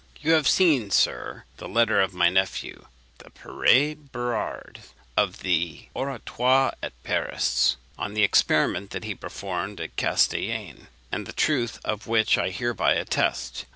You 0.19 0.31
have 0.31 0.47
seen, 0.47 0.89
sir, 0.89 1.43
the 1.57 1.69
letter 1.69 2.01
of 2.01 2.11
my 2.11 2.27
nephew, 2.31 2.87
the 3.19 3.29
Père 3.29 4.09
Berard, 4.11 4.79
of 5.15 5.41
the 5.43 5.89
Oratoire 5.95 6.73
at 6.81 6.93
Paris, 7.03 7.77
on 7.99 8.15
the 8.15 8.23
experiment 8.23 8.89
that 8.89 9.03
he 9.03 9.13
performed 9.13 9.79
at 9.79 9.95
Castellane, 9.97 10.87
and 11.11 11.27
the 11.27 11.33
truth 11.33 11.79
of 11.85 12.07
which 12.07 12.35
I 12.39 12.49
hereby 12.49 12.93
attest. 12.95 13.65